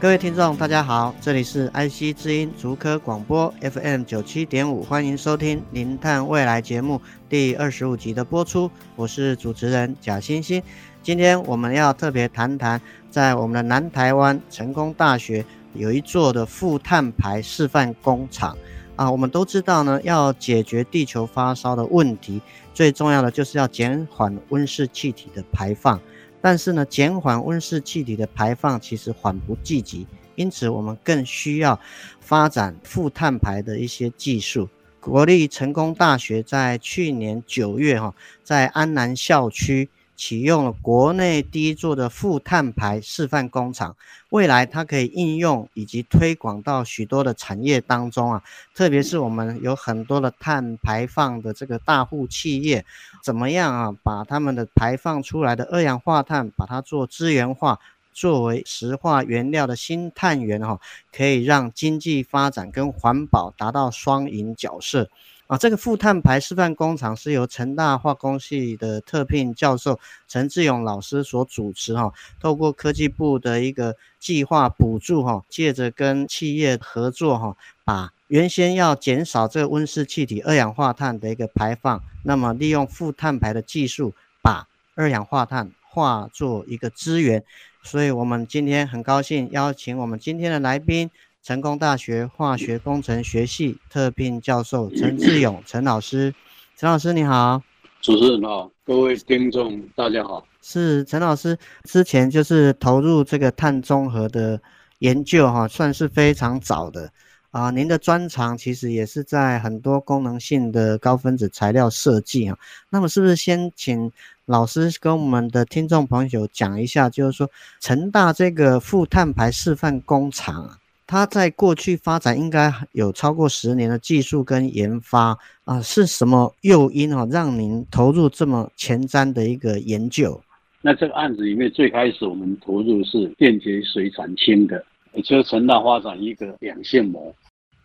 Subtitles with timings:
[0.00, 10.62] 各位听众，大家好，这里是 IC 之音竹科广播 FM 九七点五，欢迎收听《零碳未来》节目第二十五集的播出，我是主持人贾欣欣。
[11.02, 12.80] 今天我们要特别谈谈，
[13.10, 18.56] 在我们的南台湾成功大学有一座的负碳排示范工厂
[18.94, 19.10] 啊。
[19.10, 22.40] 我们都知道呢，要解决地球发烧的问题，
[22.72, 26.00] 最重要的就是要减缓温室气体的排放。
[26.40, 31.78] 但是呢，减缓温室气体的排放其实缓不济急，因此我们更需要
[32.20, 34.68] 发展负碳排的一些技术。
[35.00, 39.88] 国立成功大学在去年九月哈，在安南校区。
[40.18, 43.94] 启用了国内第一座的负碳排示范工厂，
[44.30, 48.42] 未来它可以应用以及推广到许多的产业当中啊，
[48.74, 52.84] 特别是我们有很多的碳排放的这个大户企业，
[53.22, 57.78] 怎么样啊，把他们的排放出来的二氧化碳，把它做资源化，
[58.12, 60.80] 作为石化原料的新碳源哈，
[61.12, 65.08] 可以让经济发展跟环保达到双赢角色。
[65.48, 84.12] 啊，这个负碳排示范工厂是由成大化工系的特聘教授陈志勇老师所主持哈，透过科技部的一个计划补助哈，借着跟企业合作哈，把原先要减少这个温室气体二氧化碳的一个排放，那么利用负碳排的技术，
[84.42, 87.42] 把二氧化碳化作一个资源，
[87.82, 91.10] 所以我们今天很高兴邀请我们今天的来宾。
[91.48, 96.34] 成功大学化学工程学系特聘教授陈志勇陈老师，
[96.76, 97.62] 陈老师你好，
[98.02, 100.46] 主持人好，各位听众大家好。
[100.60, 104.60] 是陈老师之前就是投入这个碳中和的
[104.98, 107.10] 研究哈，算是非常早的
[107.50, 107.70] 啊。
[107.70, 112.58] 您的专长其实也是在很多功能性的高分子材料设计啊。
[112.90, 114.12] 那么是不是先请
[114.44, 120.78] 老师跟我们的听众朋友讲一下，就是说成大这个负碳排示范工厂啊？
[121.10, 130.38] 它在过去发展应该有超过十年的技术跟研发啊，是什么诱因啊，让您投入这么前瞻的一个研究？
[130.82, 137.34] 那这个案子里面最开始我们投入是电解水产氢的，也就是成大发展一个两线膜，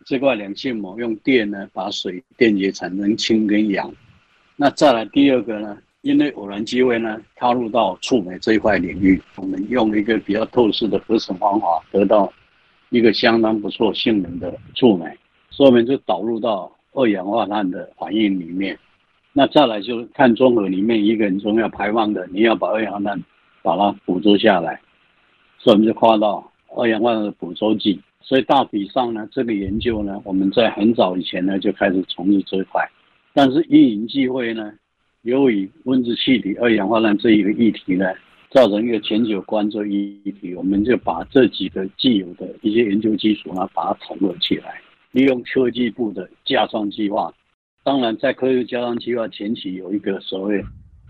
[0.04, 3.90] 这块两线膜用电呢把水电解产生氢跟氧。
[4.54, 12.30] 那再来第二个呢，因为偶然机会呢踏入到触媒这一块领域，我们用一个比较透视的合成方法得到。
[12.94, 15.04] 一个相当不错性能的触媒，
[15.50, 18.78] 所以我们就导入到二氧化碳的反应里面。
[19.32, 23.20] 那再来就是碳中和里面一个很重要排放的，你要把二氧化碳
[23.64, 24.80] 把它捕捉下来，
[25.58, 28.00] 所以我们就跨到二氧化碳的捕捉剂。
[28.20, 32.88] 所以大体上呢，这个研究呢，我们在很早以前呢就开始从事这一块，
[33.32, 34.72] 但是因缘际会呢，
[35.22, 38.06] 由于温室气体二氧化碳这一个议题呢。
[38.54, 47.34] 造成一个全球关注议题，我们就把这几个既有的一些研究基础呢，把它统合起来，利用科技部的加装计划。
[47.82, 50.64] 当然，在科技加装计划前期有一个所谓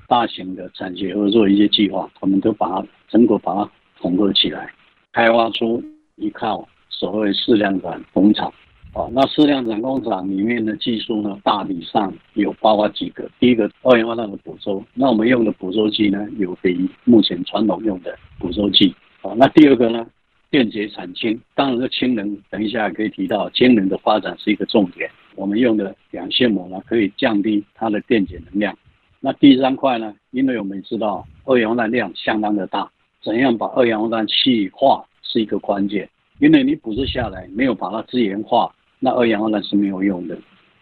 [0.09, 4.73] 大型的产学合作一些计划，我们都把它成果把它统合起来，
[5.13, 5.85] 开发出
[6.17, 8.51] 一套所谓适量产工厂。
[8.95, 13.29] 啊，那试量产工厂里面的技术呢，大体上有包括几个。
[13.41, 18.95] 第一个，二氧化碳的捕捉，那我们用的捕捉剂呢，有比目前传统用的捕捉剂。
[19.21, 20.07] 啊，那第二个呢，
[20.49, 25.11] 电解产氢，当然这氢能，等一下可以提到，氢能的发展是一个重点。
[25.35, 28.79] 我们用的两线膜呢，可以降低它的电解能量。
[29.19, 32.89] 那第三块呢，因为我们知道二氧化碳量相当的大，
[33.21, 36.09] 怎样把二氧化碳气化是一个关键，
[36.39, 38.73] 因为你捕捉下来没有把它资源化。
[39.05, 40.35] 那二氧化碳是没有用的，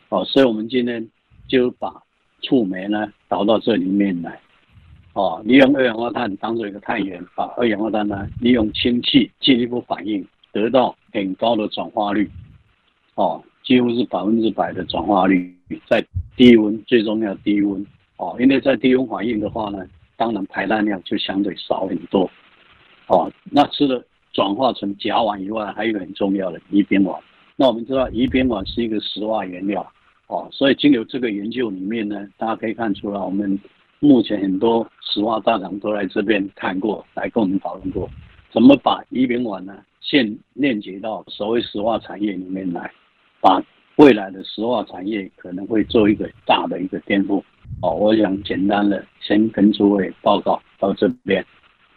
[0.08, 1.04] 哦，所以我们今天
[1.48, 1.92] 就把
[2.42, 4.38] 触媒呢导到这里面来，
[5.14, 12.30] 哦，利用二氧化碳当做一个碳源，把二氧化碳呢利用氢气进一步反应，得到很高的转化率，
[13.16, 15.52] 哦，几乎是百分之百的转化率，
[15.90, 16.00] 在
[16.36, 17.84] 低温最重要低温，
[18.18, 19.84] 哦，因为在低温反应的话呢，
[20.16, 22.30] 当然排碳量就相对少很多，
[23.08, 24.00] 哦，那除了
[24.32, 27.18] 转化成甲烷以外，还有一个很重要的乙丙烷。
[27.56, 29.86] 那我们知道，乙丙烷是一个石化原料，
[30.26, 33.58] 哦，所以经由这个研究里面呢，大家可以看出来，我们
[34.00, 38.08] 目前很多石化大厂都来这边看过来跟我们讨论过，
[38.50, 42.90] 怎么把乙丙烷呢，现链接到所谓石化产业里面来，
[43.40, 43.62] 把
[43.96, 47.42] 未来的石化产业可能会做一个大的一个颠覆。
[47.82, 51.44] 哦，我想简单的先跟诸位报告到这边。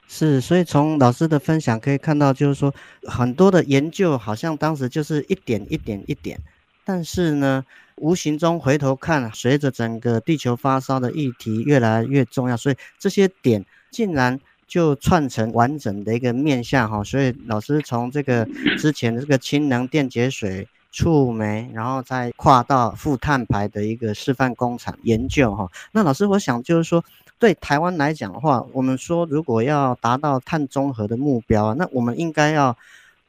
[0.08, 2.74] 是，所以从老师的分享可以看到，就是说
[3.04, 6.40] 很多的研究好像当时就是一点一点一点，
[6.86, 7.66] 但是呢，
[7.96, 17.04] 无形中回头看，随着整个地球发烧的议题越来越重要，所以这些点竟然就串成完整的一个面向哈。
[17.04, 18.48] 所以老师从这个
[18.78, 25.70] 之前的这个氢能电解水、触媒，然后再跨到负碳排的一个示范工厂研究哈。
[25.92, 27.04] 那老师，我想就是说。
[27.38, 32.78] 对台湾来讲的话，我们说如果要达到碳中和的目标，那我们应该要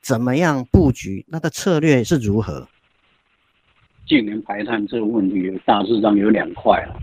[0.00, 1.24] 怎么样布局？
[1.28, 2.68] 那个策略是如何？
[4.06, 6.96] 近年排碳这个问题，大致上有两块了。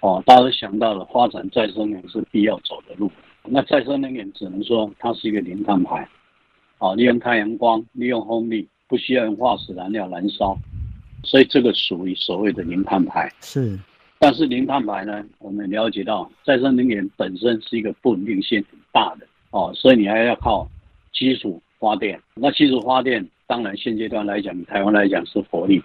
[0.00, 3.10] 哦，大家都想到了发展再生能源是必要走的路。
[3.42, 6.06] 那再生能源只能说它是一个零碳排。
[6.78, 10.54] 哦，利用太阳光，利用风力，不需要用化石燃料燃烧，
[11.24, 13.32] 所以这个属于所谓的零碳排。
[13.40, 13.78] 是。
[14.18, 20.66] 但是零碳排呢，我们了解到再生能源本身是一个不稳定性很大的哦，所以你还要靠
[21.12, 22.18] 基础发电。
[22.34, 25.82] 那基础发电当然现阶段来讲，台湾来讲是火力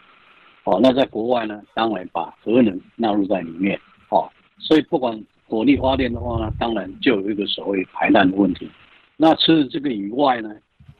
[0.63, 0.79] 哦。
[0.81, 3.77] 那在国外呢，当然把核能纳入在里面
[4.09, 4.29] 哦。
[4.57, 8.69] 所以不管火力发电的话呢，当然就有一个所谓排碳的问题。
[9.17, 10.55] 那除了这个以外呢，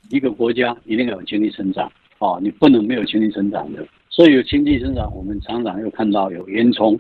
[0.10, 1.90] 一个国家一定要有经济成长
[2.20, 3.88] 哦，你不能没有经济成长的。
[4.10, 7.00] 所以有经济成长，我们常常又看到有烟囱。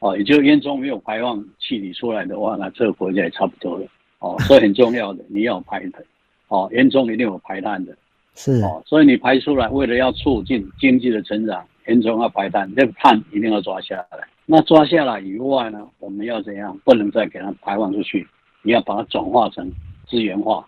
[0.00, 3.86] 哦，也就是烟囱没有排放气体出来的话，那这个国家也差不多了。
[4.18, 6.04] 哦，所以很重要的，你要排的。
[6.48, 7.96] 哦，烟囱一定有排碳的。
[8.34, 8.62] 是。
[8.62, 14.26] 哦，所以你排出来，为了要促进经济的成长，烟囱要排碳，这个碳一定要抓下来。
[14.46, 16.76] 那抓下来以外呢，我们要怎样？
[16.84, 18.26] 不能再给它排放出去，
[18.62, 19.70] 你要把它转化成
[20.08, 20.66] 资源化。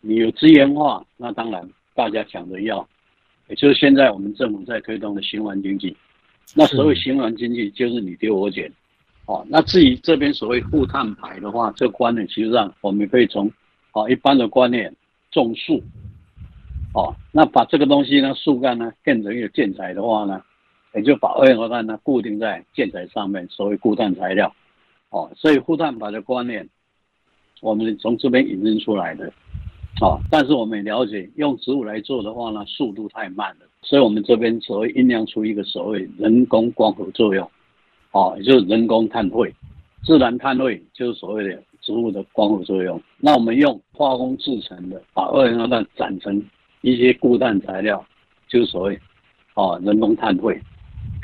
[0.00, 2.88] 你有资源化，那当然大家讲的要，
[3.48, 5.96] 也就是现在我们政府在推动的循环经济。
[6.54, 8.70] 那所谓循环经济就是你丢我捡，
[9.24, 13.50] 哦，那至于这边所谓负碳排的话，这个观念其实上我们可以从，
[13.92, 14.94] 哦，一般的观念
[15.30, 15.82] 种树，
[16.92, 20.42] 哦，那把这个东西呢，树干呢变成一个建材的话呢，
[20.94, 24.54] 也就把二氧化碳呢固定在建材上面，所谓固碳材料，
[25.08, 26.68] 哦，所以负碳排的观念，
[27.62, 29.32] 我们从这边引申出来的，
[30.02, 33.66] 哦，但是我们也了解用植物来做的话呢，速度太慢了。
[33.82, 37.48] 所以我们这边所谓酝酿出一个所谓人工光合作用，
[38.12, 39.52] 哦，也就是人工碳汇，
[40.04, 43.00] 自然碳汇就是所谓的植物的光合作用。
[43.18, 46.42] 那我们用化工制成的，把二氧化碳转成
[46.80, 48.04] 一些固碳材料，
[48.48, 48.98] 就是所谓
[49.54, 50.60] 哦人工碳汇，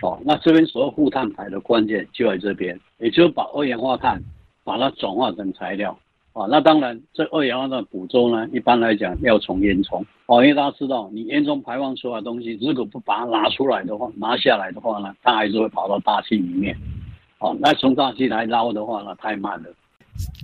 [0.03, 4.21] 哦，那这边所谓负碳排的关键就在这边，也就是把二氧化碳
[4.65, 5.97] 把它转化成材料。
[6.39, 16.77] 啊，那当然，这二氧化碳捕捉呢，一般来讲要从烟囱哦，因为大家知道，你烟囱排放出来的东西，如果不把它拿出来的话，拿下来的话呢，它还是会跑到大气里面。
[17.41, 19.69] 哦，那从大气来捞的话呢，太慢了。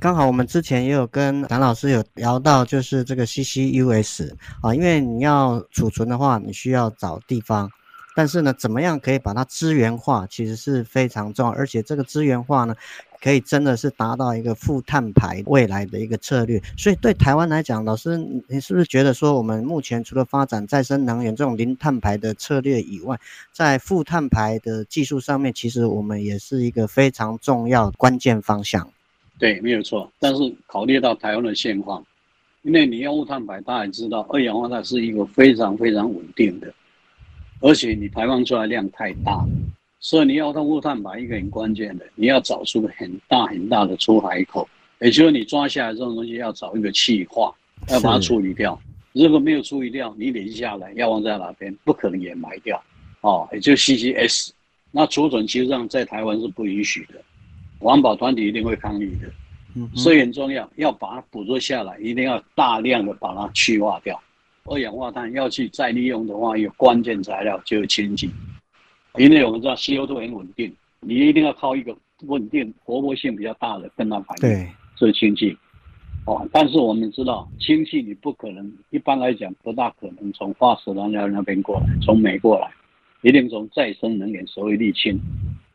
[0.00, 4.32] 刚好我们之前也有跟谭老师有聊到，就是这个 CCUS
[4.62, 7.70] 啊，因为你要储存的话，你需要找地方。
[8.16, 11.52] 但是呢，怎么样可以把它资源化，其实是非常重要。
[11.52, 12.72] 而且这个资源化呢，
[13.24, 16.60] 可以真的是达到一个负碳排未来的一个策略。
[16.76, 23.18] 所以对台湾来讲，老师，你是不是觉得说，我们目前除了发展再生能源这种零碳排的策略以外，
[23.50, 28.86] 在负碳排的技术上面，其实我们也是一个非常重要关键方向？
[29.38, 30.12] 对，没有错。
[30.20, 32.04] 但是考虑到台湾的现况，
[32.60, 36.70] 因为你用负碳排，大家也知道，二氧化碳是一个非常非常稳定的。
[37.60, 39.42] 而且你排放出来量太大，
[40.04, 44.68] 所以你要通过碳排一个很关键的，你要找出很大很大的出海口，
[45.00, 47.50] 也就是你抓下来这种东西要找一个气化，
[47.88, 48.78] 要把它处理掉。
[49.14, 51.74] 如果没有处理掉，你累积下来要放在哪边？
[51.84, 52.84] 不可能也埋掉，
[53.22, 54.50] 哦，也就 CCS。
[54.90, 57.14] 那储存其实上在台湾是不允许的，
[57.78, 59.32] 环保团体一定会抗议的。
[59.74, 64.22] 嗯，所以很重要，要把它捕捉下来，一定要大量的把它去化掉。
[64.64, 68.30] 二氧化碳要去再利用的话，一个关键材料就是氢气，
[69.18, 75.56] 因为我们知道 CO 都很稳定，你一定要靠一个稳定、活泼性比较大的跟它反应，对，是氢气。
[76.26, 82.68] 哦，但是我们知道氢气你不可能，一般来讲不大可能从化石燃料那边过来，从煤过来，
[83.22, 85.16] 一定从再生能源，所谓沥青。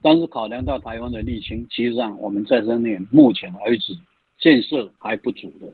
[0.02, 3.96] 但是考量到台湾的沥青，其实上我们再生能源目前为止
[4.40, 5.68] 建设还不足的。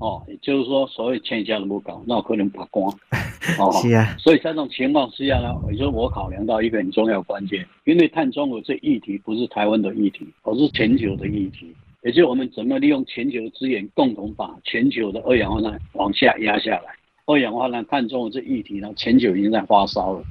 [0.00, 2.86] 哦，也就是说，所谓欠下都不高，那我可能把关。
[3.58, 4.14] 哦，是啊。
[4.18, 11.74] 所以在这种情况之下呢，也就是我考量到一个很重要的关键，因为碳中和这议题不是台湾的议题，而是全球的议题。
[12.04, 16.94] 也就是我们怎么利用全球的资源，共同把全球的二氧化碳往下压下来。
[17.26, 20.22] 二氧化碳碳中和这议题呢，全球已经在发烧了。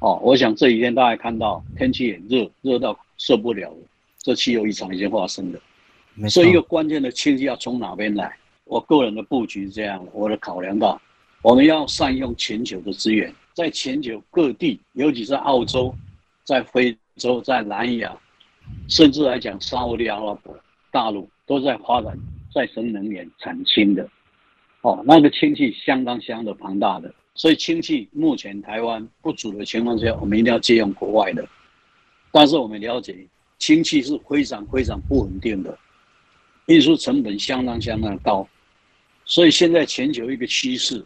[0.00, 3.78] 哦，我想这几天大家看到天气很热，热到受不了了，
[4.18, 5.60] 这气候异常已经发生了。
[6.28, 8.36] 所以一个关键的氢气要从哪边来？
[8.66, 11.00] 我个人的布局是这样，我的考量到，
[11.40, 15.94] 我们要善用全球的资源，在全球各地，尤其是澳洲、
[16.42, 18.14] 在非洲、在南亚，
[18.88, 20.52] 甚至来讲沙乌地阿拉伯
[20.90, 22.18] 大陆都在发展
[22.52, 24.08] 再生能源产氢的，
[24.80, 31.48] 哦，那个氢气相当相当的庞大的，所以氢气目前台湾不足的情况下，我们一定要借用国外的，
[32.32, 33.16] 但是我们了解
[33.58, 35.78] 氢气是非常非常不稳定的，
[36.66, 38.46] 运输成本相当相当的高。
[39.26, 41.04] 所以现在全球一个趋势，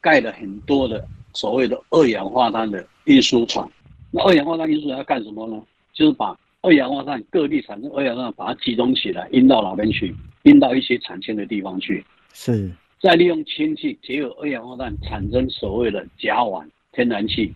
[0.00, 3.66] 盖了很多的所谓的二氧化碳的运输船。
[4.10, 5.62] 那二氧化碳运输船要干什么呢？
[5.94, 10.14] 就是把二氧化碳各地产生二氧化碳，把它集中起来，运到哪边去？
[10.42, 12.04] 运到一些产氢的地方去。
[12.32, 12.70] 是。
[13.00, 17.54] 再利用氢气结合二氧化碳，产生所谓的甲烷天然气，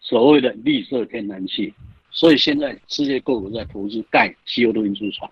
[0.00, 1.74] 所谓的绿色天然气。
[2.10, 5.28] 所以现在世界各国在投资盖 CO2 运输船。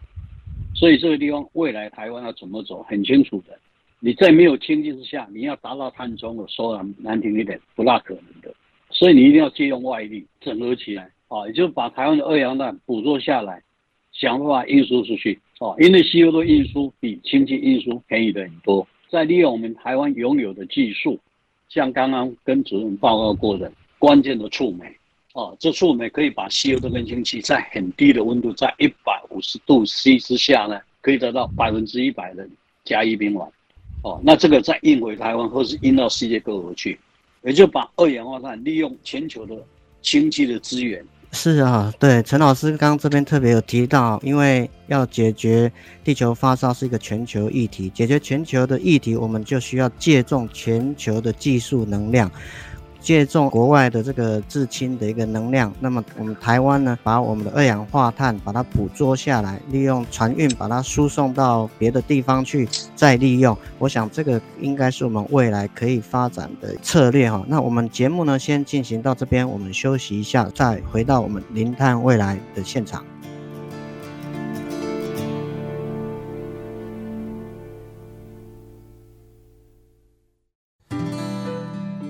[0.74, 3.58] 所以这个地方未来台湾要怎么走，很清楚的。
[4.00, 8.54] 你在没有氢气之下，你要达到碳中和，说难难听一点，不大可能的。
[8.90, 13.62] 所以你一定要借用外力整合起来啊，也就是把台湾的二氧化碳捕捉下来，
[14.12, 15.74] 想办法运输出去啊。
[15.78, 18.86] 因为 CO2 的运输比氢气运输便宜的很多。
[19.08, 21.18] 再利用我们台湾拥有的技术，
[21.68, 24.84] 像刚刚跟主任报告过的关键的触媒
[25.32, 32.48] 啊，这触媒可以把 CO2 跟氢气在很低的温度，在一百五十度 C 之下呢，可以得到百分之一百的
[32.84, 33.48] 甲乙丙烷。
[34.06, 36.96] 哦，那这个再运回台湾，或是运到世界各国去，
[37.42, 39.56] 也就把二氧化碳利用全球的
[40.00, 41.04] 氢气的资源。
[41.32, 45.70] 是啊，对，陈老师刚刚这边特别有提到，因为要解决
[46.04, 52.30] 地球发烧是一个全球议题，解决全球的议题，我们就需要借重全球的技术能量。
[53.06, 63.56] 借重国外的这个制氢的一个能量，那么我们台湾呢，把我们的二氧化碳把它捕捉下来，利用船运把它输送到别的地方去再利用。
[63.78, 67.44] 我想这个应该是我们未来可以发展的策略哈。
[67.46, 73.04] 那我们节目呢，先进行到这边，我们休息一下，再回到我们零碳未来的现场。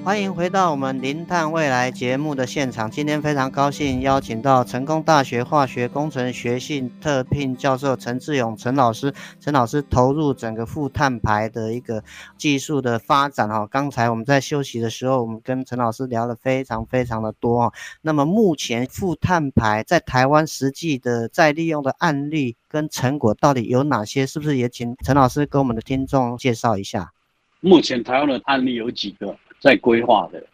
[0.07, 2.89] 欢迎回到我们零碳未来节目的现场。
[2.89, 9.13] 今天非常高兴邀请到成功大学化学工程学系特聘教授陈志勇陈老师。
[9.41, 12.05] 陈老师投入整个负碳排的一个
[12.39, 13.67] 技术的发展哈。
[13.67, 17.75] 刚才我们在休息的时候，我们跟陈老师聊了非常非常的多。
[18.01, 24.25] 那么目前负碳排在台湾实际的再利用的案例跟成果到底有哪些？
[24.25, 27.11] 是不是也请陈老师给我们的听众介绍一下？
[27.59, 29.37] 目前台湾的案例有几个？
[29.61, 30.45] 在规划的，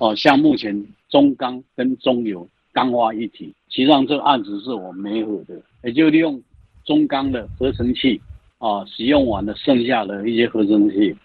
[0.00, 6.42] 哦，像目前中钢跟中油钢化一体，实际上这个案子是我们媒合的，也就利用
[6.84, 8.20] 中钢的合成器
[8.58, 11.16] 啊，使用完的剩下的一些合成器，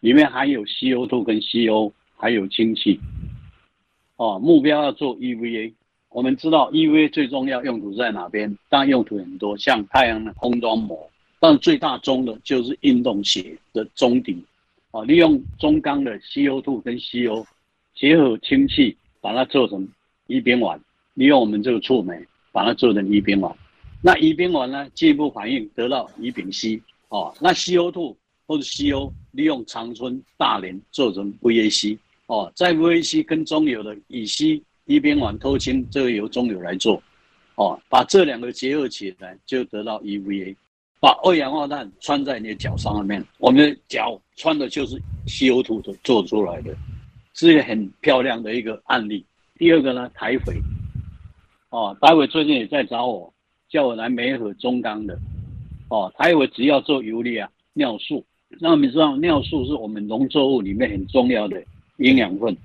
[0.00, 2.98] 里面含有 CO2 跟 CO，还有氢气，
[4.16, 5.72] 哦，目标要做 EVA。
[6.10, 8.58] 我们知道 EVA 最重要用途在哪边？
[8.68, 11.08] 当然用途很多，像太阳能封装膜，
[11.40, 14.44] 但最大宗的就是运动鞋的中底。
[14.92, 17.44] 啊，利用中钢的 CO2 跟 CO
[17.94, 19.88] 结合氢气，把它做成
[20.26, 20.78] 乙丙烷，
[21.14, 23.52] 利用我们这个触媒把它做成乙丙烷。
[24.02, 26.80] 那乙丙烷呢，进一步反应得到乙丙烯。
[27.08, 28.14] 哦，那 CO2
[28.46, 31.98] 或者 CO 利用长春、大连做成 VAC。
[32.26, 37.02] 哦，在 VAC 跟中油的乙烯乙丙烷脱氢，这个由中油来做。
[37.54, 40.56] 哦，把这两个结合起来，就得到 EVA。
[41.02, 46.72] 把二氧化碳穿在你的脚上面，我们的脚穿的就是 CO2 的做出来的，
[47.34, 49.26] 是一个很漂亮的一个案例。
[49.56, 50.54] 第二个呢，台肥，
[51.70, 53.34] 哦，台肥最近也在找我，
[53.68, 55.18] 叫我来梅河中钢的，
[55.88, 58.24] 哦，台肥只要做游离啊尿素，
[58.60, 61.60] 那我们知道尿素是我们农作物里面很重要的
[61.96, 62.56] 营养分，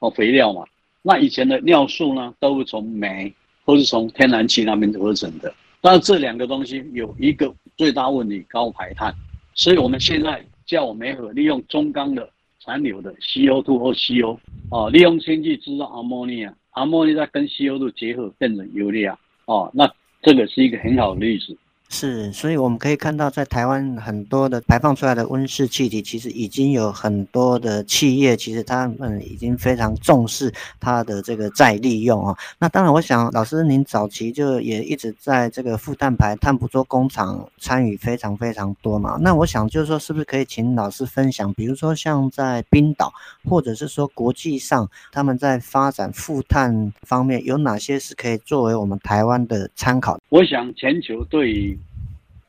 [0.00, 0.64] 哦，肥料嘛。
[1.02, 3.32] 那以前的尿素呢，都是从煤
[3.64, 5.54] 或是从天然气那边合成的。
[5.80, 9.14] 但是这两个东西有一个最大问题，高排碳，
[9.54, 12.28] 所以我们现在叫我媒合利用中钢的
[12.62, 14.38] 残留的 CO2 或 CO，
[14.70, 19.90] 哦，利用氢气制造 ammonia，ammonia 再跟 CO2 结合变成 urea，哦，那
[20.22, 21.56] 这个是一个很好的例子。
[21.92, 32.38] 是，所以我们可以看到，在台湾很多的排放出来的温室气体，其实已经有很多的企业，其实他们已经非常重视它的这个再利用啊。
[32.60, 39.18] 那当然，我想老师您早期就也一直在这个负碳排碳捕捉工厂参与非常非常多嘛。
[39.20, 43.12] 那我想就是说，是不是可以请老师分享，比如说像在冰岛，
[43.48, 50.18] 或者是说国际上他们在发展负碳方面有哪些是可以作为我们台湾的参考？
[50.28, 51.76] 我想全球对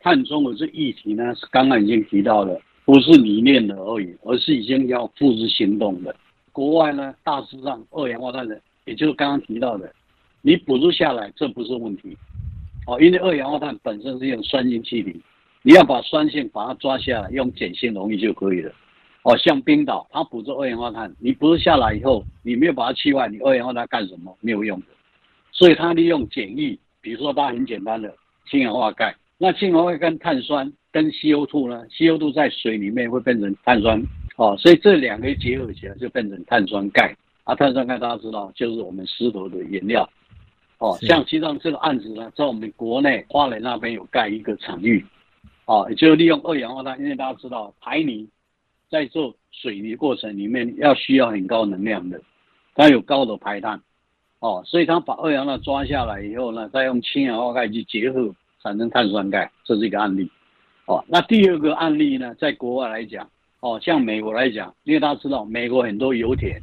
[0.01, 6.15] 碳中和这议题呢，是刚刚已经提到了，不是理念的而已，而是已经要付诸行动的。
[6.51, 9.93] 国外呢，大致上二氧化碳的，也就是刚刚提到的，
[10.41, 12.17] 你捕捉下来，这不是问题。
[12.87, 15.21] 哦，因为二氧化碳本身是一种酸性气体，
[15.61, 18.71] 你要把酸性把它抓下来，用碱性溶液就可以了。
[19.23, 24.35] 哦，像冰岛，它捕捉二氧化碳，你不是下来以后，你没有把它气化，你二氧化碳干什么？
[24.41, 24.87] 没有用的。
[25.51, 28.11] 所以它利用碱液，比如说它很简单的
[28.49, 29.15] 氢氧化钙。
[29.43, 33.99] 那氢氧化钙跟碳酸跟 CO2 呢？CO2 在水里面会变成碳酸，
[34.35, 37.17] 哦，所以这两个结合起来就变成碳酸钙。
[37.43, 40.07] 啊，碳酸钙大家知道就是我们石头的原料，
[40.77, 45.03] 哦，像其实这个案子呢，在我们国内花莲那边有盖一个场域，
[45.65, 48.29] 哦，也就是利用二氧化碳，因为大家知道排泥
[48.91, 52.21] 在做水泥过程里面要需要很高能量的，
[52.75, 53.81] 它有高的排碳，
[54.39, 58.35] 哦，所以它把二氧化碳抓下来以后呢，再用氢氧化钙去结合。
[58.63, 60.29] 产生碳酸钙，这是一个案例。
[60.85, 66.59] 哦，那第二个案例呢，在国外来讲，哦，像美国来讲，因为大家知道美国很多油田，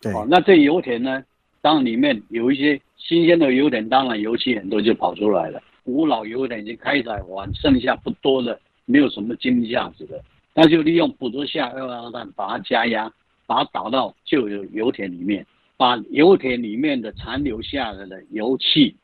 [0.00, 1.24] 对，哦，那这油田呢，
[1.60, 5.60] 当然里面有一些新鲜的油田，当然油气很多就跑出来了。
[5.84, 10.22] 古老油田已经开采完，剩下不多的，没有什么经济价值的，
[10.54, 13.10] 那就利用捕捉下二氧化碳，把它加压，
[13.46, 15.44] 把它导到旧有油田里面，
[15.76, 18.94] 把油田里面的残留下来的油气。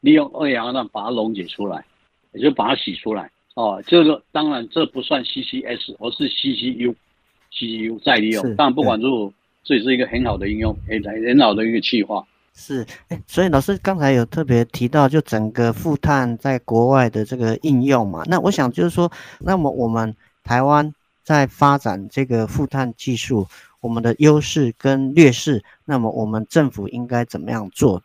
[0.00, 1.84] 利用二氧化碳把它溶解出来，
[2.32, 3.82] 也就把它洗出来哦。
[3.86, 8.54] 这个当然这不算 CCS，而是 CCU，CCU 再利用。
[8.56, 12.26] 但不管如何，这也是一个很好的应用，很很好的一个计划。
[12.52, 12.84] 是，
[13.26, 18.22] 所以老师刚才有特别提到，就整个负碳在国外的这个应用嘛。
[18.26, 20.92] 那我想就是说，那么我们台湾
[21.22, 23.46] 在发展这个负碳技术，
[23.80, 28.02] 我们的优势跟劣势，那么我们政府应该怎么样做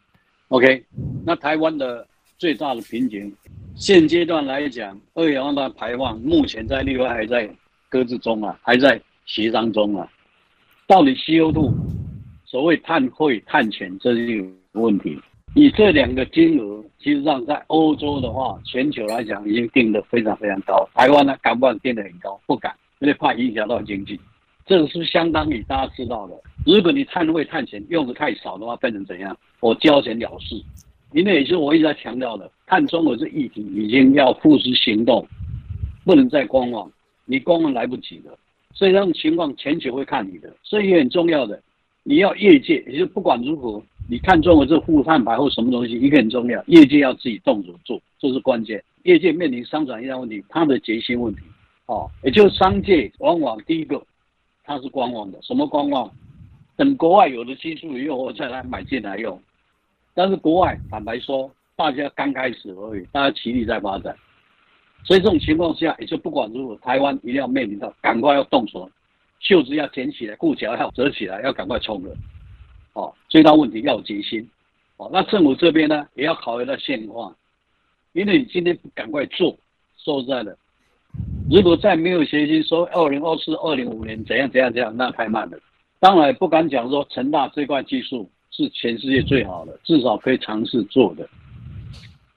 [0.55, 0.85] ？OK，
[1.25, 3.29] 那台湾的最大的瓶颈，
[3.75, 7.49] 现阶段来讲，二氧化碳排放目前在另外还在
[7.89, 10.09] 搁置中啊，还在协商中啊。
[10.87, 11.73] 到底 CO2
[12.45, 14.47] 所谓碳汇碳权这是一个
[14.79, 15.19] 问题。
[15.55, 20.87] 以这两个金额，其实上在欧洲的话，全球来讲已经定得非常非常高。
[20.93, 22.39] 台湾呢，敢不敢定得很高？
[22.45, 24.17] 不敢，因为怕影响到经济。
[24.65, 26.33] 这个是相当于大家知道的，
[26.65, 29.37] 如果你碳汇碳权用的太少的话，变成怎样？
[29.59, 30.59] 我交钱了事。
[31.13, 35.25] 因为也是我一直在强调的，碳中和这议题已经要付诸行动，
[36.03, 36.91] 不能再观望，
[37.25, 38.37] 你观望来不及了。
[38.73, 40.51] 所以这种情况，全球会看你的。
[40.63, 41.61] 所以也很重要的，
[42.03, 48.83] 你要业界，也就不管如何，你看中了这负碳排或什么东西，一个很重要，业界要自己动手做，这是关键。
[49.03, 51.41] 业界面临商转一样问题，它的决心问题，
[51.85, 54.03] 哦，也就是商界往往第一个。
[54.65, 56.11] 它是观望的，什么观望？
[56.75, 59.39] 等国外有了技术以后，我再来买进来用。
[60.13, 64.15] 但是国外坦白说，大家刚开始而已，大家齐力在发展，
[65.03, 68.89] 所以这种情况下，也就不管如何，台湾一定要面临到，赶快要动手，
[69.39, 72.15] 袖子要卷起来，裤脚要折起来，要赶快冲了。
[72.93, 74.49] 哦，最大问题要有决心。
[74.97, 77.35] 哦，那政府这边呢，也要考虑到现况，
[78.13, 79.57] 因为你今天不赶快做，
[79.97, 80.57] 说实在的。
[81.47, 85.57] 如果再没有决心说二零二四、二零五年怎样怎样怎样，那太慢了。
[85.99, 91.27] 当然不敢讲说成大这块技术是全世界最好的，至少可以尝试做的。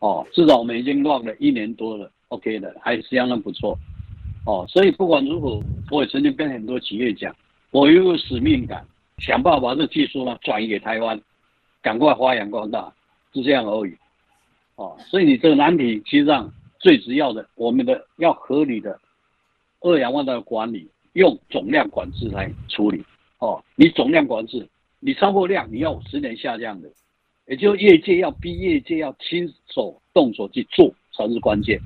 [0.01, 3.79] 哦，至少我们已经弄了一年多了，OK 的，还是相当不错。
[4.45, 5.59] 哦，所以不管如何，
[5.91, 7.35] 我也曾经跟很多企业讲，
[7.71, 8.85] 我有使命感，
[9.19, 11.19] 想办法把这技术呢转移给台湾，
[11.81, 12.93] 赶快发扬光大，
[13.33, 13.97] 是这样而已。
[14.77, 16.53] 哦，所以你这个难题，其实上。
[16.79, 18.99] 最主要的，我们的要合理的
[19.81, 23.05] 二氧化碳管理，用总量管制来处理。
[23.39, 24.69] 哦，你总量管制，
[25.01, 26.89] 你超过量，你要十年下降的，
[27.47, 31.81] 也就业界要逼业界要亲手动手去做，才是关键。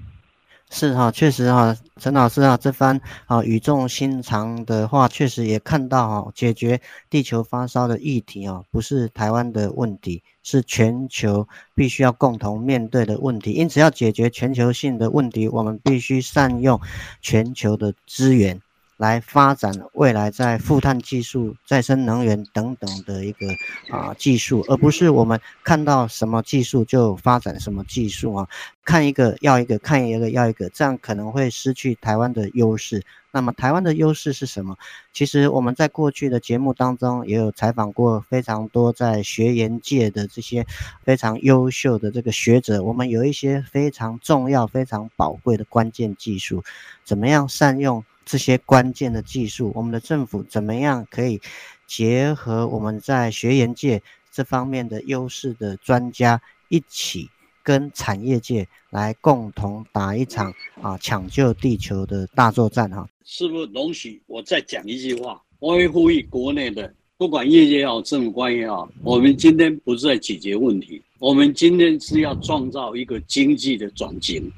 [0.74, 6.80] 是哈，确实哈，陈老师啊，这番啊语重心长的话，确实也看到哈，解决
[7.10, 13.52] 地球发烧的议题啊，不是台湾的问题，是全球必须要共同面对的问题。
[13.52, 16.80] 因此，要解决全球性的问题，我们必须善用
[17.20, 18.58] 全球的资源。
[19.02, 23.48] 来发展未来在负碳技术、再生能源等等的一个
[23.90, 28.48] 啊技术，而不是我们看到什么技术就发展什么技术啊，
[28.84, 33.02] 看一个要一个，看一个要一个，这样可能会失去台湾的优势。
[33.32, 34.76] 那么台湾的优势是什么？
[35.12, 40.64] 其实我们在过去的节目当中也有采访过非常多在学研界的这些
[41.02, 46.62] 非常优秀的这个学者，我们有一些非常重要、非常宝贵的关键技术，
[47.04, 49.72] 怎么样善用这些关键的技术？
[49.74, 51.40] 我们的政府怎么样可以
[51.86, 57.28] 结合我们在学研界这方面的优势的专家一起？
[57.64, 63.08] 跟产业界来共同打一场啊抢救地球的大作战哈！
[63.24, 65.40] 是不是容许我再讲一句话？
[65.60, 74.50] 我会呼吁国内的，不管业界也好，政府官也好，我们今天不是在解决问题，我们今天是要创造一个经济的转型。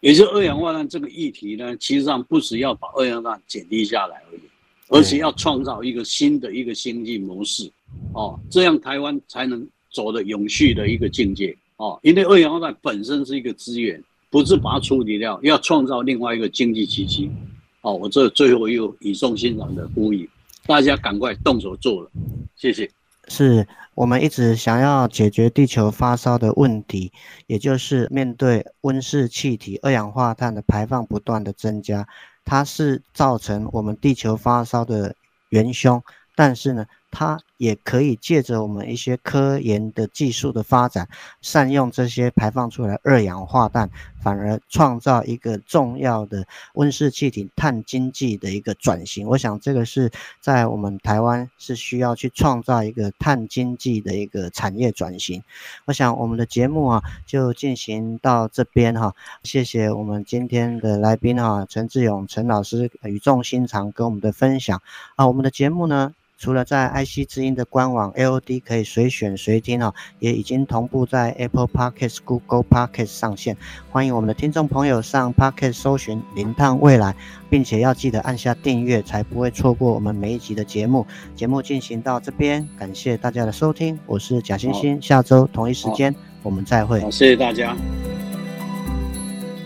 [0.00, 4.40] 也就是二氧化碳这个议题呢，其实上不是要把二氧化碳减低下来而已，
[4.88, 7.70] 而且要创造一个新的一个经济模式
[8.12, 11.56] 哦，这样台湾才能走的永续的一个境界。
[11.76, 17.30] 哦，因为二氧化碳本身是一个资源，不是把它处理掉，要创造另外一个经济奇迹。
[17.82, 20.28] 哦，我这最后又语重心长的呼吁，
[20.66, 22.10] 大家赶快动手做了，
[22.56, 22.90] 谢谢。
[23.28, 27.12] 是我们一直想要解决地球发烧的问题，
[27.46, 32.06] 也就是面对温室气体二氧化碳的排放不断的增加，
[32.44, 35.14] 它是造成我们地球发烧的
[35.50, 36.02] 元凶，
[36.34, 41.08] 但是呢，它也可以借着我们一些科研的技术的发展，
[41.40, 43.90] 善用这些排放出来二氧化碳，
[44.22, 49.26] 反而创造一个重要的温室气体碳经济的一个转型。
[49.26, 55.42] 我想这个是在我们台湾是需要去创造一个碳经济的一个产业转型。
[55.86, 64.80] 我想我们的节目啊就进行到这边哈，谢谢我们今天的来宾哈，陈志勇陈老师语重心长跟我们的分享
[65.16, 66.14] 啊，我们的节目呢。
[66.38, 73.56] 除了在 IC 之音的官网 AOD 可以随选随听哦，也已经同步在 Apple Podcast、Google Podcast 上线。
[73.90, 77.12] 欢迎我们的听众朋友上 Podcast 搜寻“零碳未来”，
[77.50, 81.04] 并且要记得按下订阅，才不会错过我们每一集的节目。
[81.34, 87.00] 节目进行到这边，感谢大家的收听，我是贾欣欣，下周同一时间我们再会。
[87.00, 87.74] 好，谢谢大家。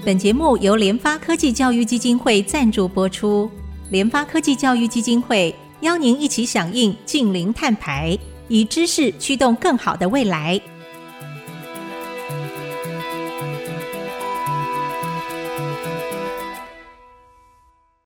[0.07, 3.51] 本节目由联发科技教育基金会赞助播出，
[3.91, 5.55] 联发科技教育基金会。
[5.83, 8.17] 邀您一起响应净零碳排，
[8.49, 10.61] 以知识驱动更好的未来。